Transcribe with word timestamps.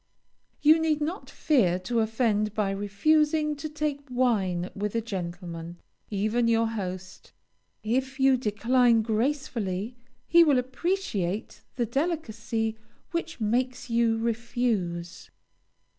You 0.63 0.79
need 0.79 0.99
not 0.99 1.29
fear 1.29 1.77
to 1.77 1.99
offend 1.99 2.55
by 2.55 2.71
refusing 2.71 3.55
to 3.57 3.69
take 3.69 4.01
wine 4.09 4.71
with 4.75 4.95
a 4.95 4.99
gentleman, 5.01 5.77
even 6.09 6.47
your 6.47 6.65
host. 6.69 7.33
If 7.83 8.19
you 8.19 8.35
decline 8.35 9.03
gracefully, 9.03 9.95
he 10.25 10.43
will 10.43 10.57
appreciate 10.57 11.61
the 11.75 11.85
delicacy 11.85 12.79
which 13.11 13.39
makes 13.39 13.91
you 13.91 14.17
refuse. 14.17 15.29